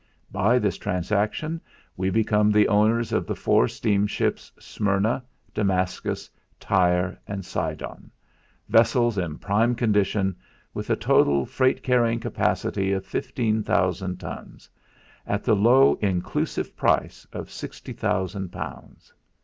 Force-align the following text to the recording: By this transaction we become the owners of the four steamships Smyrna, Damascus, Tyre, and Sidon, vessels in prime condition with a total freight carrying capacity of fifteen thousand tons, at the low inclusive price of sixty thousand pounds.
By 0.31 0.57
this 0.57 0.79
transaction 0.79 1.61
we 1.95 2.09
become 2.09 2.49
the 2.49 2.67
owners 2.67 3.13
of 3.13 3.27
the 3.27 3.35
four 3.35 3.67
steamships 3.67 4.51
Smyrna, 4.59 5.23
Damascus, 5.53 6.27
Tyre, 6.59 7.19
and 7.27 7.45
Sidon, 7.45 8.09
vessels 8.67 9.19
in 9.19 9.37
prime 9.37 9.75
condition 9.75 10.35
with 10.73 10.89
a 10.89 10.95
total 10.95 11.45
freight 11.45 11.83
carrying 11.83 12.19
capacity 12.19 12.91
of 12.93 13.05
fifteen 13.05 13.61
thousand 13.61 14.17
tons, 14.19 14.67
at 15.27 15.43
the 15.43 15.55
low 15.55 15.93
inclusive 16.01 16.75
price 16.75 17.27
of 17.31 17.51
sixty 17.51 17.93
thousand 17.93 18.49
pounds. 18.51 19.13